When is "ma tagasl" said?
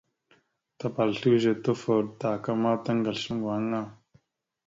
2.61-3.21